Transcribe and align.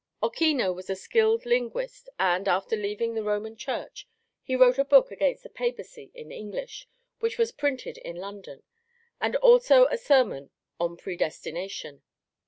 Ochino 0.23 0.73
was 0.73 0.89
a 0.89 0.95
skilled 0.95 1.45
linguist, 1.45 2.09
and, 2.17 2.47
after 2.47 2.75
leaving 2.75 3.13
the 3.13 3.21
Roman 3.21 3.55
Church, 3.55 4.07
he 4.41 4.55
wrote 4.55 4.79
a 4.79 4.83
book 4.83 5.11
against 5.11 5.43
the 5.43 5.49
Papacy 5.49 6.09
in 6.15 6.31
English, 6.31 6.87
which 7.19 7.37
was 7.37 7.51
printed 7.51 7.99
in 7.99 8.15
London, 8.15 8.63
and 9.21 9.35
also 9.35 9.85
a 9.91 9.99
sermon 9.99 10.49
on 10.79 10.97
predestination. 10.97 12.01